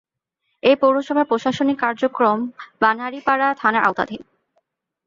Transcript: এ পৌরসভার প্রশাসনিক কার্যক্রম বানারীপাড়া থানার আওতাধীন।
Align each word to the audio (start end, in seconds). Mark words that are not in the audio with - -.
এ 0.63 0.71
পৌরসভার 0.81 1.25
প্রশাসনিক 1.25 1.77
কার্যক্রম 1.79 2.39
বানারীপাড়া 2.81 3.47
থানার 3.53 3.83
আওতাধীন। 3.83 4.21